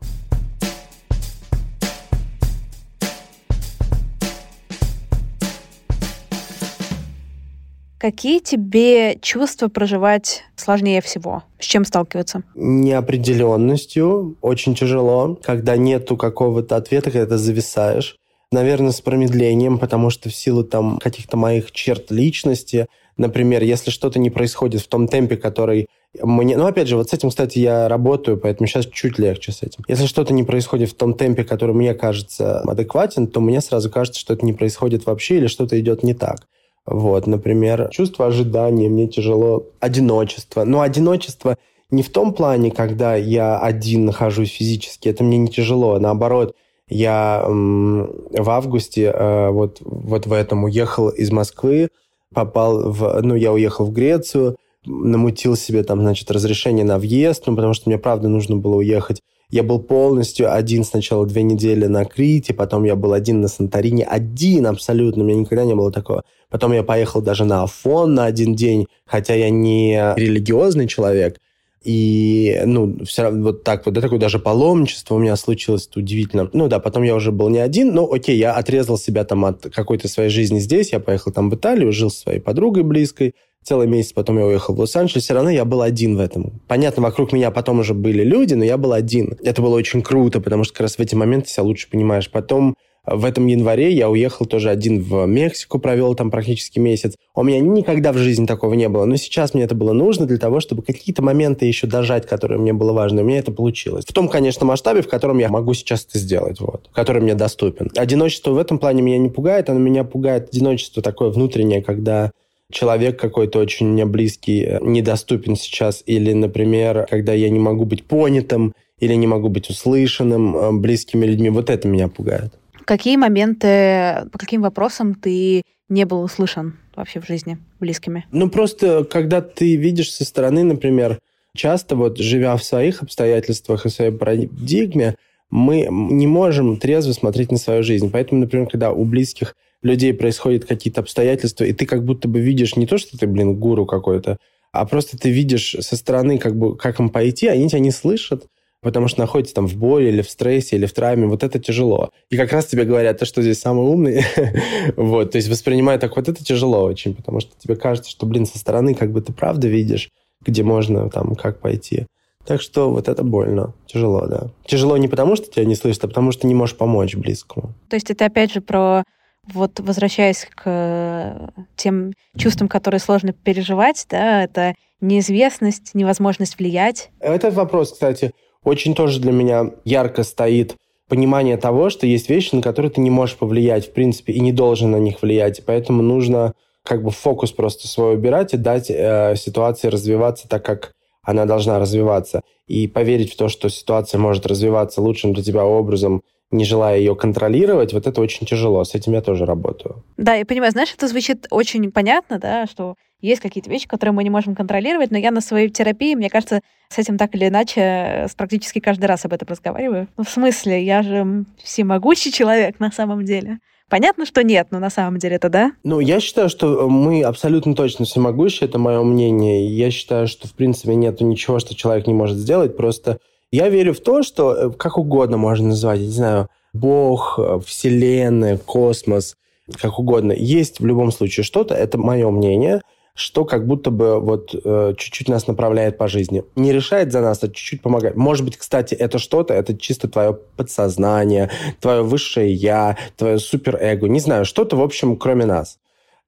[7.98, 11.42] Какие тебе чувства проживать сложнее всего?
[11.58, 12.44] С чем сталкиваться?
[12.54, 14.38] Неопределенностью.
[14.40, 18.16] Очень тяжело, когда нету какого-то ответа, когда ты зависаешь.
[18.52, 22.86] Наверное, с промедлением, потому что в силу там каких-то моих черт личности,
[23.20, 25.86] например, если что-то не происходит в том темпе, который
[26.20, 26.56] мне...
[26.56, 29.84] Ну, опять же, вот с этим, кстати, я работаю, поэтому сейчас чуть легче с этим.
[29.86, 34.18] Если что-то не происходит в том темпе, который мне кажется адекватен, то мне сразу кажется,
[34.18, 36.46] что это не происходит вообще или что-то идет не так.
[36.86, 40.64] Вот, например, чувство ожидания, мне тяжело, одиночество.
[40.64, 41.56] Но одиночество
[41.90, 46.56] не в том плане, когда я один нахожусь физически, это мне не тяжело, наоборот,
[46.88, 51.90] я в августе э, вот, вот в этом уехал из Москвы,
[52.34, 53.20] попал в...
[53.22, 57.88] Ну, я уехал в Грецию, намутил себе там, значит, разрешение на въезд, ну, потому что
[57.88, 59.20] мне, правда, нужно было уехать.
[59.50, 64.04] Я был полностью один сначала две недели на Крите, потом я был один на Санторине,
[64.04, 66.22] один абсолютно, у меня никогда не было такого.
[66.50, 71.38] Потом я поехал даже на Афон на один день, хотя я не религиозный человек,
[71.82, 76.50] и, ну, все равно вот так вот, да, такое даже паломничество у меня случилось, удивительно.
[76.52, 79.62] Ну да, потом я уже был не один, но окей, я отрезал себя там от
[79.74, 83.86] какой-то своей жизни здесь, я поехал там в Италию, жил со своей подругой близкой, целый
[83.86, 86.60] месяц, потом я уехал в Лос-Анджелес, все равно я был один в этом.
[86.68, 89.38] Понятно, вокруг меня потом уже были люди, но я был один.
[89.42, 92.30] Это было очень круто, потому что как раз в эти моменты себя лучше понимаешь.
[92.30, 92.74] Потом
[93.06, 97.16] в этом январе я уехал тоже один в Мексику, провел там практически месяц.
[97.34, 100.38] У меня никогда в жизни такого не было, но сейчас мне это было нужно для
[100.38, 103.22] того, чтобы какие-то моменты еще дожать, которые мне было важно.
[103.22, 104.04] У меня это получилось.
[104.06, 107.90] В том, конечно, масштабе, в котором я могу сейчас это сделать, вот, который мне доступен.
[107.96, 112.30] Одиночество в этом плане меня не пугает, оно меня пугает одиночество такое внутреннее, когда
[112.70, 118.04] человек какой-то очень мне близкий э, недоступен сейчас, или, например, когда я не могу быть
[118.04, 122.52] понятым, или не могу быть услышанным э, близкими людьми, вот это меня пугает.
[122.90, 128.26] Какие моменты, по каким вопросам ты не был услышан вообще в жизни близкими?
[128.32, 131.20] Ну, просто когда ты видишь со стороны, например,
[131.54, 135.14] часто вот живя в своих обстоятельствах и своей парадигме,
[135.50, 138.10] мы не можем трезво смотреть на свою жизнь.
[138.10, 142.74] Поэтому, например, когда у близких людей происходят какие-то обстоятельства, и ты как будто бы видишь
[142.74, 144.36] не то, что ты, блин, гуру какой-то,
[144.72, 148.46] а просто ты видишь со стороны, как бы, как им пойти, они тебя не слышат,
[148.82, 152.10] потому что находятся там в боли или в стрессе, или в травме, вот это тяжело.
[152.30, 154.24] И как раз тебе говорят, ты что здесь самый умный?
[154.96, 158.46] вот, то есть воспринимая так, вот это тяжело очень, потому что тебе кажется, что, блин,
[158.46, 162.06] со стороны как бы ты правда видишь, где можно там, как пойти.
[162.46, 164.48] Так что вот это больно, тяжело, да.
[164.64, 167.74] Тяжело не потому, что тебя не слышат, а потому что не можешь помочь близкому.
[167.88, 169.04] То есть это опять же про
[169.52, 177.10] вот возвращаясь к э, тем чувствам, которые сложно переживать, да, это неизвестность, невозможность влиять.
[177.20, 178.32] Этот вопрос, кстати,
[178.64, 180.76] очень тоже для меня ярко стоит
[181.08, 184.52] понимание того, что есть вещи, на которые ты не можешь повлиять, в принципе, и не
[184.52, 185.62] должен на них влиять.
[185.66, 190.92] Поэтому нужно как бы фокус просто свой убирать и дать э, ситуации развиваться так, как
[191.22, 192.42] она должна развиваться.
[192.66, 197.14] И поверить в то, что ситуация может развиваться лучшим для тебя образом, не желая ее
[197.14, 198.84] контролировать, вот это очень тяжело.
[198.84, 200.04] С этим я тоже работаю.
[200.16, 200.72] Да, я понимаю.
[200.72, 205.10] Знаешь, это звучит очень понятно, да, что есть какие-то вещи, которые мы не можем контролировать,
[205.10, 209.24] но я на своей терапии, мне кажется, с этим так или иначе практически каждый раз
[209.24, 210.08] об этом разговариваю.
[210.16, 213.58] Ну, в смысле, я же всемогущий человек на самом деле.
[213.88, 215.72] Понятно, что нет, но на самом деле это да?
[215.82, 219.66] Ну, я считаю, что мы абсолютно точно всемогущие, это мое мнение.
[219.66, 223.18] Я считаю, что, в принципе, нет ничего, что человек не может сделать, просто
[223.50, 227.58] я верю в то, что э, как угодно можно назвать, я не знаю, Бог, э,
[227.66, 229.36] Вселенная, космос,
[229.76, 230.30] как угодно.
[230.30, 232.82] Есть в любом случае что-то, это мое мнение,
[233.14, 236.44] что как будто бы вот э, чуть-чуть нас направляет по жизни.
[236.56, 238.16] Не решает за нас, а чуть-чуть помогает.
[238.16, 244.20] Может быть, кстати, это что-то, это чисто твое подсознание, твое высшее я, твое суперэго, не
[244.20, 245.78] знаю, что-то, в общем, кроме нас.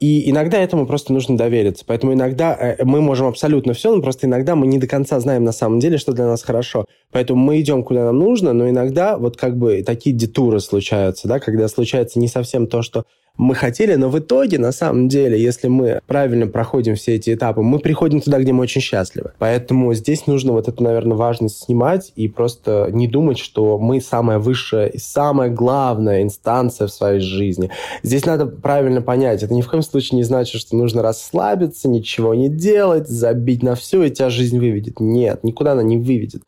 [0.03, 1.85] И иногда этому просто нужно довериться.
[1.87, 5.45] Поэтому иногда э, мы можем абсолютно все, но просто иногда мы не до конца знаем
[5.45, 6.87] на самом деле, что для нас хорошо.
[7.13, 11.39] Поэтому мы идем, куда нам нужно, но иногда вот как бы такие детуры случаются, да,
[11.39, 13.05] когда случается не совсем то, что
[13.39, 17.63] мы хотели, но в итоге, на самом деле, если мы правильно проходим все эти этапы,
[17.63, 19.33] мы приходим туда, где мы очень счастливы.
[19.39, 24.39] Поэтому здесь нужно вот эту, наверное, важность снимать и просто не думать, что мы самая
[24.39, 27.71] высшая и самая главная инстанция в своей жизни.
[28.03, 32.35] Здесь надо правильно понять, это ни в коем случае не значит, что нужно расслабиться, ничего
[32.35, 35.01] не делать, забить на все, и тебя жизнь выведет.
[35.01, 36.43] Нет, никуда она не выведет.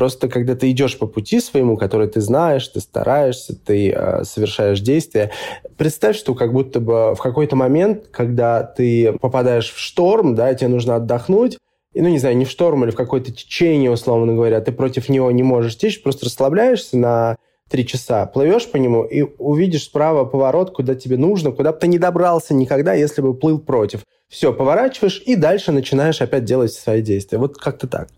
[0.00, 4.80] Просто когда ты идешь по пути своему, который ты знаешь, ты стараешься, ты э, совершаешь
[4.80, 5.30] действия,
[5.76, 10.68] представь, что как будто бы в какой-то момент, когда ты попадаешь в шторм, да, тебе
[10.68, 11.58] нужно отдохнуть,
[11.94, 15.30] ну, не знаю, не в шторм или в какое-то течение, условно говоря, ты против него
[15.32, 17.36] не можешь течь, просто расслабляешься на
[17.68, 21.88] три часа, плывешь по нему и увидишь справа поворот, куда тебе нужно, куда бы ты
[21.88, 24.00] не добрался никогда, если бы плыл против.
[24.30, 27.36] Все, поворачиваешь и дальше начинаешь опять делать свои действия.
[27.36, 28.08] Вот как-то так.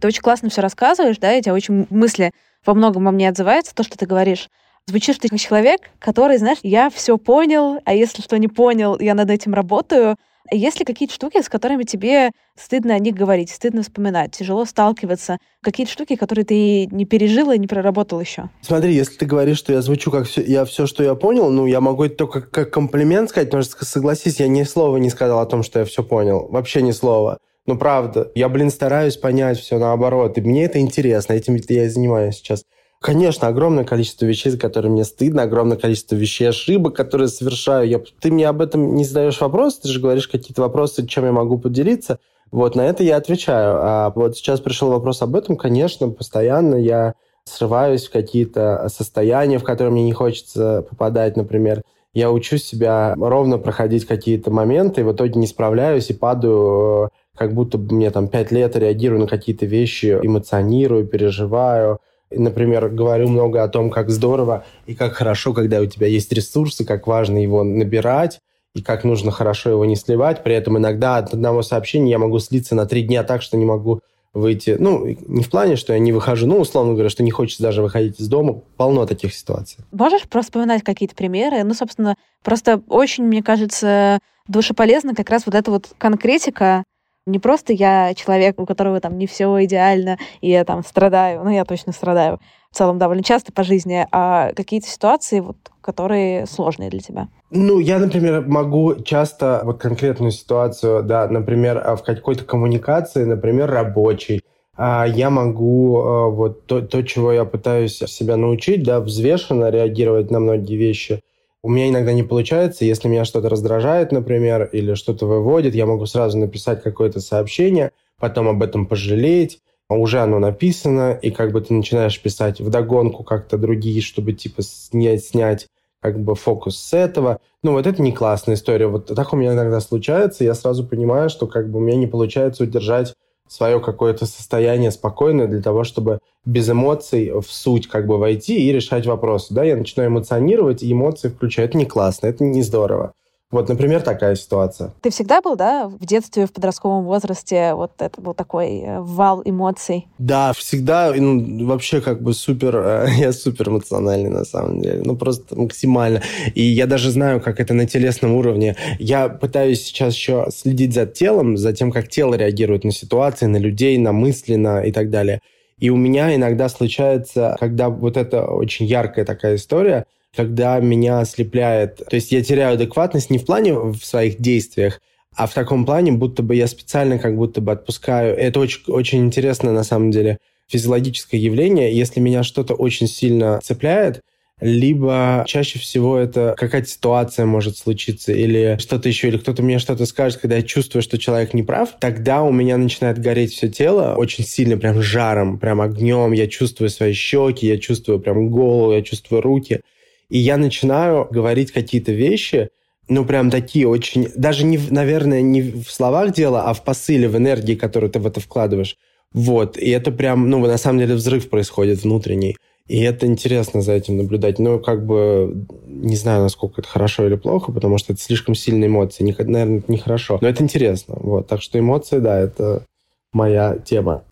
[0.00, 2.32] Ты очень классно все рассказываешь, да, эти очень мысли
[2.64, 4.48] во многом во мне отзываются, то, что ты говоришь.
[4.86, 9.14] Звучишь ты как человек, который, знаешь, я все понял, а если что не понял, я
[9.14, 10.16] над этим работаю.
[10.50, 15.36] Есть ли какие-то штуки, с которыми тебе стыдно о них говорить, стыдно вспоминать, тяжело сталкиваться?
[15.62, 18.48] Какие-то штуки, которые ты не пережил и не проработал еще?
[18.62, 21.66] Смотри, если ты говоришь, что я звучу как все, я все, что я понял, ну,
[21.66, 25.40] я могу это только как комплимент сказать, потому что, согласись, я ни слова не сказал
[25.40, 26.48] о том, что я все понял.
[26.48, 27.38] Вообще ни слова.
[27.68, 28.32] Ну, правда.
[28.34, 30.38] Я, блин, стараюсь понять все наоборот.
[30.38, 31.34] И мне это интересно.
[31.34, 32.64] Этим я и занимаюсь сейчас.
[32.98, 37.86] Конечно, огромное количество вещей, за которые мне стыдно, огромное количество вещей, ошибок, которые совершаю.
[37.86, 38.00] Я...
[38.20, 41.58] Ты мне об этом не задаешь вопрос, ты же говоришь какие-то вопросы, чем я могу
[41.58, 42.20] поделиться.
[42.50, 43.78] Вот, на это я отвечаю.
[43.82, 47.12] А вот сейчас пришел вопрос об этом, конечно, постоянно я
[47.44, 51.82] срываюсь в какие-то состояния, в которые мне не хочется попадать, например.
[52.14, 57.54] Я учу себя ровно проходить какие-то моменты, и в итоге не справляюсь и падаю как
[57.54, 62.00] будто мне там пять лет реагирую на какие-то вещи, эмоционирую, переживаю.
[62.30, 66.32] И, например, говорю много о том, как здорово и как хорошо, когда у тебя есть
[66.32, 68.40] ресурсы, как важно его набирать,
[68.74, 70.42] и как нужно хорошо его не сливать.
[70.42, 73.64] При этом иногда от одного сообщения я могу слиться на три дня так, что не
[73.64, 74.00] могу
[74.34, 74.76] выйти.
[74.78, 77.82] Ну, не в плане, что я не выхожу, ну, условно говоря, что не хочется даже
[77.82, 78.60] выходить из дома.
[78.76, 79.84] Полно таких ситуаций.
[79.90, 81.62] Можешь просто вспоминать какие-то примеры?
[81.64, 86.84] Ну, собственно, просто очень, мне кажется, душеполезно как раз вот эта вот конкретика,
[87.28, 91.50] Не просто я человек, у которого там не все идеально, и я там страдаю, ну
[91.50, 96.90] я точно страдаю в целом довольно часто по жизни, а какие-то ситуации, вот, которые сложные
[96.90, 97.28] для тебя.
[97.50, 104.42] Ну, я, например, могу часто вот конкретную ситуацию, да, например, в какой-то коммуникации, например, рабочей,
[104.76, 110.30] а я могу э, вот то, то, чего я пытаюсь себя научить, да, взвешенно реагировать
[110.30, 111.20] на многие вещи.
[111.62, 116.06] У меня иногда не получается, если меня что-то раздражает, например, или что-то выводит, я могу
[116.06, 121.74] сразу написать какое-то сообщение, потом об этом пожалеть, уже оно написано, и как бы ты
[121.74, 125.66] начинаешь писать вдогонку как-то другие, чтобы типа снять, снять
[126.00, 127.40] как бы фокус с этого.
[127.62, 128.86] Ну, вот это не классная история.
[128.86, 132.06] Вот так у меня иногда случается, я сразу понимаю, что как бы у меня не
[132.06, 133.14] получается удержать
[133.48, 138.72] свое какое-то состояние спокойное для того, чтобы без эмоций в суть как бы войти и
[138.72, 139.52] решать вопросы.
[139.54, 141.68] Да, я начинаю эмоционировать, и эмоции включаю.
[141.68, 143.12] Это не классно, это не здорово.
[143.50, 144.92] Вот, например, такая ситуация.
[145.00, 149.40] Ты всегда был, да, в детстве, в подростковом возрасте, вот это был такой э, вал
[149.42, 150.06] эмоций?
[150.18, 155.16] Да, всегда, ну, вообще как бы супер, э, я супер эмоциональный на самом деле, ну,
[155.16, 156.20] просто максимально.
[156.54, 158.76] И я даже знаю, как это на телесном уровне.
[158.98, 163.56] Я пытаюсь сейчас еще следить за телом, за тем, как тело реагирует на ситуации, на
[163.56, 165.40] людей, на мысли, на и так далее.
[165.78, 170.04] И у меня иногда случается, когда вот это очень яркая такая история,
[170.38, 171.96] когда меня ослепляет.
[171.96, 175.00] То есть я теряю адекватность не в плане в своих действиях,
[175.34, 178.36] а в таком плане, будто бы я специально как будто бы отпускаю.
[178.36, 181.92] Это очень, очень интересно на самом деле физиологическое явление.
[181.92, 184.20] Если меня что-то очень сильно цепляет,
[184.60, 190.06] либо чаще всего это какая-то ситуация может случиться, или что-то еще, или кто-то мне что-то
[190.06, 194.14] скажет, когда я чувствую, что человек не прав, тогда у меня начинает гореть все тело
[194.16, 199.02] очень сильно, прям жаром, прям огнем, я чувствую свои щеки, я чувствую прям голову, я
[199.02, 199.80] чувствую руки.
[200.30, 202.70] И я начинаю говорить какие-то вещи,
[203.08, 204.28] ну, прям такие очень...
[204.36, 208.26] Даже, не, наверное, не в словах дело, а в посыле, в энергии, которую ты в
[208.26, 208.96] это вкладываешь.
[209.32, 209.78] Вот.
[209.78, 212.56] И это прям, ну, на самом деле взрыв происходит внутренний.
[212.86, 214.58] И это интересно за этим наблюдать.
[214.58, 218.88] Но как бы не знаю, насколько это хорошо или плохо, потому что это слишком сильные
[218.88, 219.24] эмоции.
[219.24, 220.38] Не, наверное, это нехорошо.
[220.40, 221.16] Но это интересно.
[221.18, 221.46] Вот.
[221.46, 222.84] Так что эмоции, да, это
[223.32, 224.24] моя тема.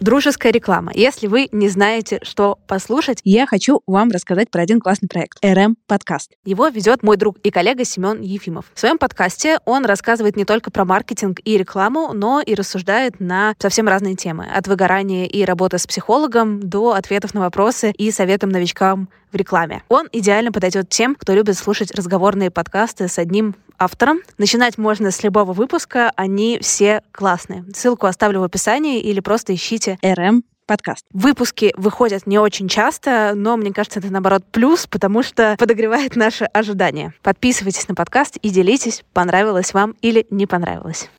[0.00, 0.90] Дружеская реклама.
[0.92, 5.76] Если вы не знаете, что послушать, я хочу вам рассказать про один классный проект РМ
[5.86, 6.32] Подкаст.
[6.44, 8.66] Его ведет мой друг и коллега Семен Ефимов.
[8.74, 13.54] В своем подкасте он рассказывает не только про маркетинг и рекламу, но и рассуждает на
[13.60, 14.46] совсем разные темы.
[14.52, 19.82] От выгорания и работы с психологом до ответов на вопросы и советам новичкам в рекламе.
[19.88, 24.20] Он идеально подойдет тем, кто любит слушать разговорные подкасты с одним автором.
[24.38, 27.64] Начинать можно с любого выпуска, они все классные.
[27.74, 31.04] Ссылку оставлю в описании или просто ищите RM подкаст.
[31.12, 36.44] Выпуски выходят не очень часто, но мне кажется, это наоборот плюс, потому что подогревает наши
[36.44, 37.14] ожидания.
[37.22, 41.10] Подписывайтесь на подкаст и делитесь, понравилось вам или не понравилось.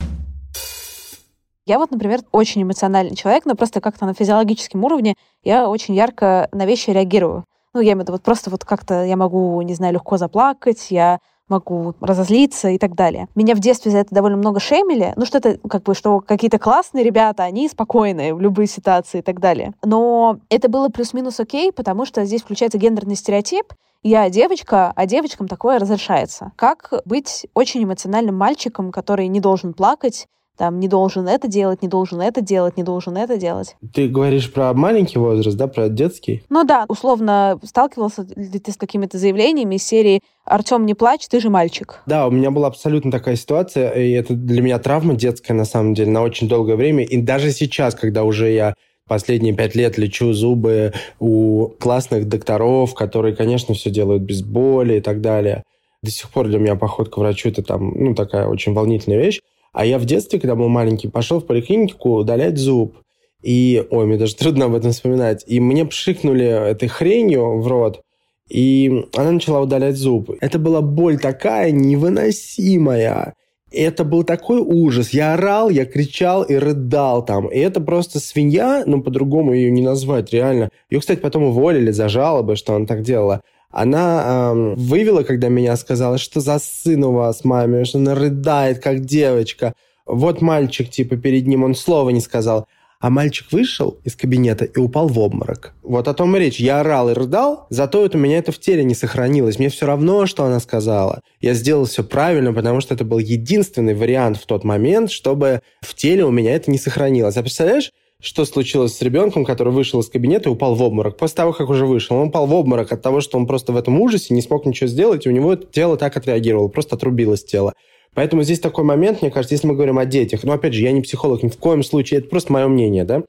[1.67, 6.47] Я вот, например, очень эмоциональный человек, но просто как-то на физиологическом уровне я очень ярко
[6.51, 7.43] на вещи реагирую.
[7.73, 10.91] Ну, я имею в виду, вот просто вот как-то я могу, не знаю, легко заплакать,
[10.91, 13.27] я могу разозлиться и так далее.
[13.35, 16.59] Меня в детстве за это довольно много шеймили, ну что это как бы, что какие-то
[16.59, 19.73] классные ребята, они спокойные в любые ситуации и так далее.
[19.83, 25.47] Но это было плюс-минус окей, потому что здесь включается гендерный стереотип, я девочка, а девочкам
[25.47, 26.51] такое разрешается.
[26.55, 30.27] Как быть очень эмоциональным мальчиком, который не должен плакать,
[30.57, 33.75] там не должен это делать, не должен это делать, не должен это делать.
[33.93, 36.43] Ты говоришь про маленький возраст, да, про детский?
[36.49, 41.39] Ну да, условно, сталкивался ли ты с какими-то заявлениями из серии «Артем, не плачь, ты
[41.39, 42.01] же мальчик».
[42.05, 45.93] Да, у меня была абсолютно такая ситуация, и это для меня травма детская, на самом
[45.93, 47.03] деле, на очень долгое время.
[47.03, 48.75] И даже сейчас, когда уже я
[49.07, 55.01] последние пять лет лечу зубы у классных докторов, которые, конечно, все делают без боли и
[55.01, 55.63] так далее.
[56.01, 59.41] До сих пор для меня поход к врачу это там, ну, такая очень волнительная вещь.
[59.75, 62.95] А я в детстве, когда был маленький, пошел в поликлинику удалять зуб.
[63.43, 65.43] И, ой, мне даже трудно об этом вспоминать.
[65.47, 68.01] И мне пшикнули этой хренью в рот,
[68.49, 70.31] и она начала удалять зуб.
[70.39, 73.33] Это была боль такая невыносимая.
[73.69, 75.09] Это был такой ужас.
[75.09, 77.47] Я орал, я кричал и рыдал там.
[77.47, 80.69] И это просто свинья, ну, по-другому ее не назвать, реально.
[80.89, 83.41] Ее, кстати, потом уволили за жалобы, что она так делала
[83.75, 88.79] она эм, вывела, когда меня сказала, что за сын у вас, маме, что она рыдает,
[88.79, 89.73] как девочка.
[90.05, 92.67] Вот мальчик, типа, перед ним, он слова не сказал.
[93.01, 95.73] А мальчик вышел из кабинета и упал в обморок.
[95.83, 96.57] Вот о том и речь.
[96.61, 99.59] Я орал и рыдал, зато это у меня это в теле не сохранилось.
[99.59, 101.19] Мне все равно, что она сказала.
[101.41, 105.93] Я сделал все правильно, потому что это был единственный вариант в тот момент, чтобы в
[105.95, 107.35] теле у меня это не сохранилось.
[107.35, 111.17] А представляешь, что случилось с ребенком, который вышел из кабинета и упал в обморок.
[111.17, 113.77] После того, как уже вышел, он упал в обморок от того, что он просто в
[113.77, 117.73] этом ужасе не смог ничего сделать, и у него тело так отреагировало, просто отрубилось тело.
[118.13, 120.91] Поэтому здесь такой момент, мне кажется, если мы говорим о детях, ну, опять же, я
[120.91, 123.23] не психолог ни в коем случае, это просто мое мнение, да,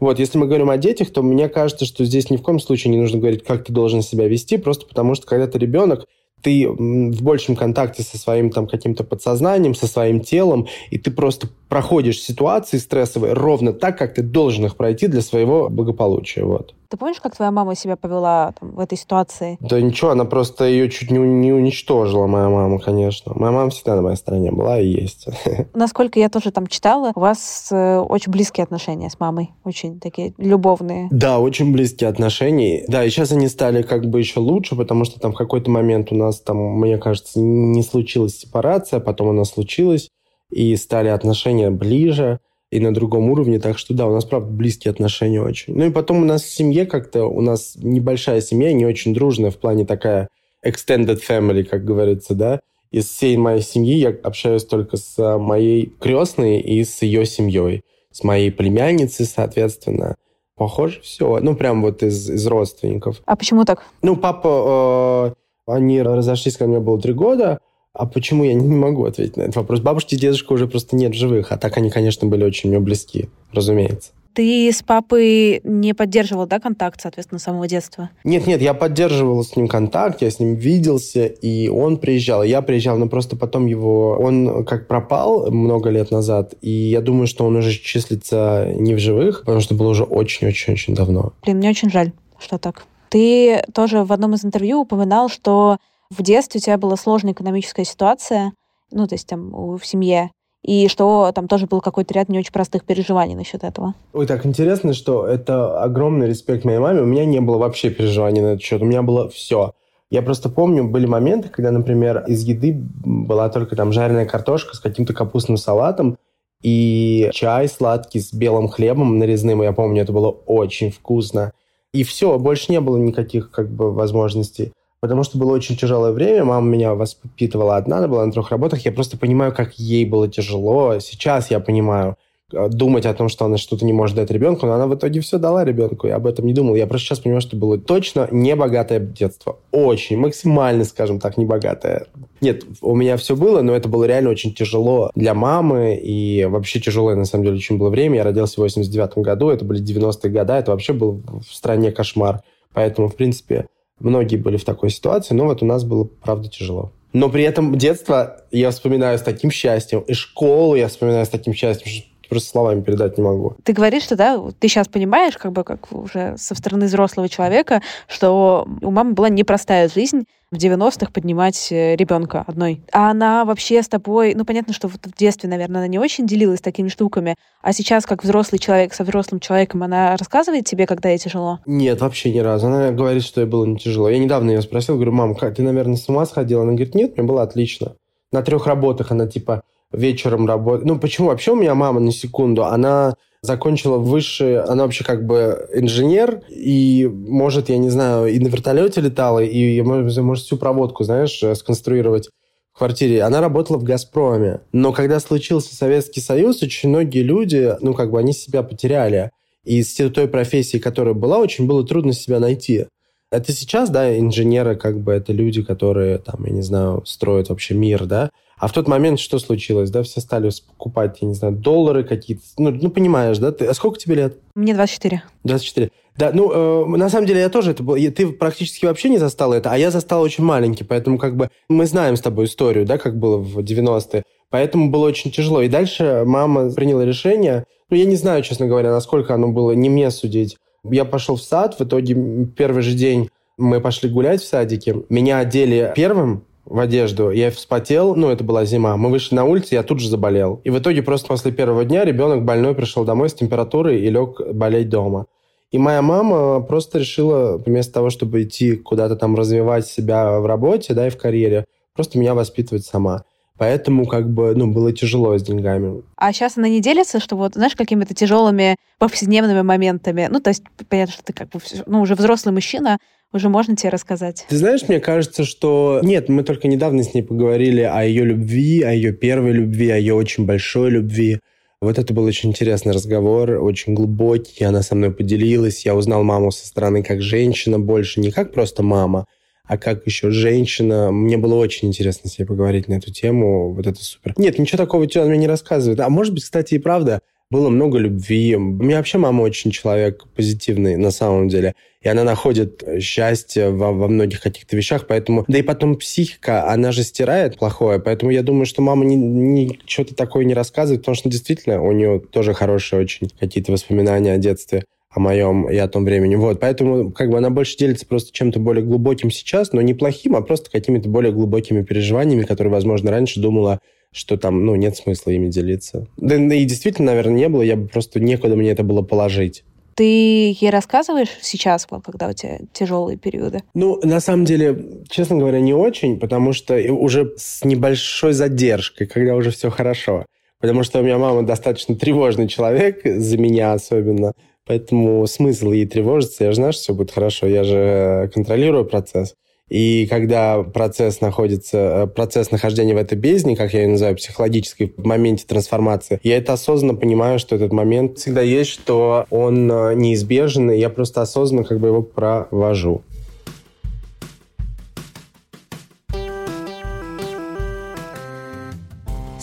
[0.00, 2.90] вот, если мы говорим о детях, то мне кажется, что здесь ни в коем случае
[2.90, 6.06] не нужно говорить, как ты должен себя вести, просто потому что когда ты ребенок,
[6.42, 11.48] ты в большем контакте со своим там каким-то подсознанием, со своим телом, и ты просто
[11.68, 16.44] проходишь ситуации стрессовые ровно так, как ты должен их пройти для своего благополучия.
[16.44, 16.74] Вот.
[16.90, 19.58] Ты помнишь, как твоя мама себя повела там, в этой ситуации?
[19.60, 23.32] Да ничего, она просто ее чуть не, не уничтожила, моя мама, конечно.
[23.36, 25.28] Моя мама всегда на моей стороне была и есть.
[25.74, 30.34] Насколько я тоже там читала, у вас э, очень близкие отношения с мамой, очень такие
[30.36, 31.06] любовные.
[31.12, 32.84] Да, очень близкие отношения.
[32.88, 36.10] Да, и сейчас они стали как бы еще лучше, потому что там в какой-то момент
[36.10, 40.08] у нас там, мне кажется, не случилась сепарация, потом она случилась,
[40.50, 42.40] и стали отношения ближе
[42.70, 43.58] и на другом уровне.
[43.58, 45.76] Так что да, у нас, правда, близкие отношения очень.
[45.76, 49.50] Ну и потом у нас в семье как-то, у нас небольшая семья, не очень дружная
[49.50, 50.28] в плане такая
[50.64, 52.60] extended family, как говорится, да.
[52.90, 57.82] Из всей моей семьи я общаюсь только с моей крестной и с ее семьей.
[58.10, 60.16] С моей племянницей, соответственно.
[60.56, 61.38] Похоже все.
[61.40, 63.22] Ну, прям вот из, из родственников.
[63.24, 63.84] А почему так?
[64.02, 65.34] Ну, папа,
[65.66, 67.60] э, они разошлись, когда мне было три года,
[67.92, 69.80] а почему я не могу ответить на этот вопрос?
[69.80, 73.28] Бабушки и дедушка уже просто нет живых, а так они, конечно, были очень мне близки,
[73.52, 74.12] разумеется.
[74.32, 78.10] Ты с папой не поддерживал, да, контакт, соответственно, с самого детства?
[78.22, 82.62] Нет, нет, я поддерживал с ним контакт, я с ним виделся, и он приезжал, я
[82.62, 84.16] приезжал, но просто потом его...
[84.20, 89.00] Он как пропал много лет назад, и я думаю, что он уже числится не в
[89.00, 91.32] живых, потому что было уже очень-очень-очень давно.
[91.42, 92.84] Блин, мне очень жаль, что так.
[93.08, 95.78] Ты тоже в одном из интервью упоминал, что
[96.10, 98.52] в детстве у тебя была сложная экономическая ситуация,
[98.90, 100.30] ну, то есть там в семье,
[100.62, 103.94] и что там тоже был какой-то ряд не очень простых переживаний насчет этого.
[104.12, 107.00] Ой, так интересно, что это огромный респект моей маме.
[107.00, 108.82] У меня не было вообще переживаний на этот счет.
[108.82, 109.72] У меня было все.
[110.10, 114.80] Я просто помню, были моменты, когда, например, из еды была только там жареная картошка с
[114.80, 116.18] каким-то капустным салатом
[116.62, 119.62] и чай сладкий с белым хлебом нарезным.
[119.62, 121.52] Я помню, это было очень вкусно.
[121.92, 126.44] И все, больше не было никаких как бы возможностей потому что было очень тяжелое время.
[126.44, 128.84] Мама меня воспитывала одна, она была на трех работах.
[128.84, 130.98] Я просто понимаю, как ей было тяжело.
[131.00, 132.16] Сейчас я понимаю,
[132.52, 135.20] э, думать о том, что она что-то не может дать ребенку, но она в итоге
[135.20, 136.06] все дала ребенку.
[136.06, 136.74] Я об этом не думал.
[136.74, 139.58] Я просто сейчас понимаю, что было точно небогатое детство.
[139.72, 142.06] Очень, максимально, скажем так, небогатое.
[142.42, 145.98] Нет, у меня все было, но это было реально очень тяжело для мамы.
[146.02, 148.16] И вообще тяжелое, на самом деле, очень было время.
[148.16, 152.42] Я родился в 89 году, это были 90-е годы, это вообще был в стране кошмар.
[152.72, 153.66] Поэтому, в принципе,
[154.00, 156.90] Многие были в такой ситуации, но вот у нас было, правда, тяжело.
[157.12, 161.52] Но при этом детство я вспоминаю с таким счастьем, и школу я вспоминаю с таким
[161.54, 163.56] счастьем, что просто словами передать не могу.
[163.62, 167.82] Ты говоришь, что да, ты сейчас понимаешь, как бы как уже со стороны взрослого человека,
[168.08, 172.82] что у мамы была непростая жизнь, в 90-х поднимать э, ребенка одной.
[172.92, 176.60] А она вообще с тобой, ну, понятно, что в детстве, наверное, она не очень делилась
[176.60, 181.18] такими штуками, а сейчас, как взрослый человек со взрослым человеком, она рассказывает тебе, когда ей
[181.18, 181.60] тяжело?
[181.66, 182.66] Нет, вообще ни разу.
[182.66, 184.08] Она говорит, что ей было не тяжело.
[184.08, 186.62] Я недавно ее спросил, говорю, мам, ты, наверное, с ума сходила?
[186.62, 187.94] Она говорит, нет, мне было отлично.
[188.32, 189.62] На трех работах она, типа,
[189.92, 190.86] вечером работает.
[190.86, 191.28] Ну, почему?
[191.28, 197.08] Вообще у меня мама, на секунду, она закончила высшее, она вообще как бы инженер, и
[197.10, 202.28] может, я не знаю, и на вертолете летала, и может, всю проводку, знаешь, сконструировать
[202.72, 203.22] в квартире.
[203.22, 204.60] Она работала в «Газпроме».
[204.72, 209.30] Но когда случился Советский Союз, очень многие люди, ну, как бы они себя потеряли.
[209.64, 212.86] И с той профессии, которая была, очень было трудно себя найти.
[213.30, 217.74] Это сейчас, да, инженеры, как бы, это люди, которые, там, я не знаю, строят вообще
[217.74, 220.02] мир, да, а в тот момент что случилось, да?
[220.02, 222.42] Все стали покупать, я не знаю, доллары какие-то.
[222.58, 223.52] Ну, ну понимаешь, да?
[223.52, 224.36] Ты, а сколько тебе лет?
[224.54, 225.22] Мне 24.
[225.44, 225.90] 24.
[226.18, 227.96] Да, ну, э, на самом деле я тоже это был.
[227.96, 231.86] Ты практически вообще не застал это, а я застал очень маленький, поэтому как бы мы
[231.86, 234.24] знаем с тобой историю, да, как было в 90-е.
[234.50, 235.62] Поэтому было очень тяжело.
[235.62, 239.88] И дальше мама приняла решение, ну, я не знаю, честно говоря, насколько оно было, не
[239.88, 240.58] мне судить.
[240.88, 243.28] Я пошел в сад, в итоге первый же день
[243.58, 245.04] мы пошли гулять в садике.
[245.08, 247.30] Меня одели первым, в одежду.
[247.30, 248.96] Я вспотел, ну, это была зима.
[248.96, 250.60] Мы вышли на улицу, я тут же заболел.
[250.64, 254.40] И в итоге просто после первого дня ребенок больной пришел домой с температурой и лег
[254.52, 255.26] болеть дома.
[255.72, 260.94] И моя мама просто решила, вместо того, чтобы идти куда-то там развивать себя в работе,
[260.94, 261.64] да, и в карьере,
[261.94, 263.24] просто меня воспитывать сама.
[263.60, 266.00] Поэтому как бы, ну, было тяжело с деньгами.
[266.16, 270.28] А сейчас она не делится, что вот, знаешь, какими-то тяжелыми повседневными моментами?
[270.30, 272.96] Ну, то есть, понятно, что ты как бы, ну, уже взрослый мужчина,
[273.34, 274.46] уже можно тебе рассказать?
[274.48, 276.00] Ты знаешь, мне кажется, что...
[276.02, 279.98] Нет, мы только недавно с ней поговорили о ее любви, о ее первой любви, о
[279.98, 281.40] ее очень большой любви.
[281.82, 284.64] Вот это был очень интересный разговор, очень глубокий.
[284.64, 285.84] Она со мной поделилась.
[285.84, 289.26] Я узнал маму со стороны как женщина больше, не как просто мама,
[289.70, 291.12] а как еще женщина.
[291.12, 293.72] Мне было очень интересно с ней поговорить на эту тему.
[293.72, 294.34] Вот это супер.
[294.36, 296.00] Нет, ничего такого она мне не рассказывает.
[296.00, 297.20] А может быть, кстати, и правда,
[297.52, 298.56] было много любви.
[298.56, 301.76] У меня вообще мама очень человек позитивный на самом деле.
[302.02, 305.06] И она находит счастье во, во многих каких-то вещах.
[305.06, 305.44] Поэтому...
[305.46, 308.00] Да и потом психика, она же стирает плохое.
[308.00, 311.92] Поэтому я думаю, что мама не, не, что-то такое не рассказывает, потому что действительно у
[311.92, 316.36] нее тоже хорошие очень какие-то воспоминания о детстве о моем и о том времени.
[316.36, 320.36] Вот, поэтому как бы она больше делится просто чем-то более глубоким сейчас, но не плохим,
[320.36, 323.80] а просто какими-то более глубокими переживаниями, которые, возможно, раньше думала,
[324.12, 326.06] что там, ну, нет смысла ими делиться.
[326.16, 329.64] Да и действительно, наверное, не было, я бы просто некуда мне это было положить.
[329.96, 333.62] Ты ей рассказываешь сейчас, когда у тебя тяжелые периоды?
[333.74, 339.34] Ну, на самом деле, честно говоря, не очень, потому что уже с небольшой задержкой, когда
[339.34, 340.24] уже все хорошо.
[340.60, 344.32] Потому что у меня мама достаточно тревожный человек, за меня особенно.
[344.70, 349.34] Поэтому смысл ей тревожиться, я же знаю, что все будет хорошо, я же контролирую процесс.
[349.68, 354.94] И когда процесс находится, э, процесс нахождения в этой бездне, как я ее называю, психологической,
[354.96, 359.94] в моменте трансформации, я это осознанно понимаю, что этот момент всегда есть, что он э,
[359.96, 363.02] неизбежен, и я просто осознанно как бы его провожу.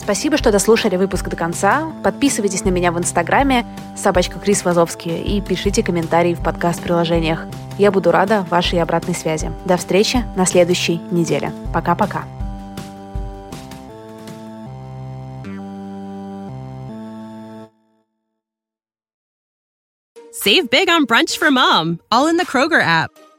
[0.08, 1.91] Спасибо, что дослушали выпуск до конца.
[2.01, 3.66] Подписывайтесь на меня в Инстаграме
[3.97, 7.45] собачка Крис Вазовский и пишите комментарии в подкаст-приложениях.
[7.78, 9.51] Я буду рада вашей обратной связи.
[9.66, 11.51] До встречи на следующей неделе.
[11.74, 12.24] Пока-пока.
[20.32, 23.12] Save big on brunch for mom, all in the Kroger app.